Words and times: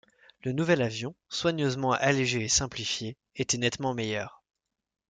Le 0.43 0.51
nouvel 0.51 0.81
avion, 0.81 1.13
soigneusement 1.29 1.91
allégé 1.91 2.41
et 2.43 2.47
simplifié, 2.49 3.17
était 3.35 3.59
nettement 3.59 3.93
meilleur. 3.93 4.41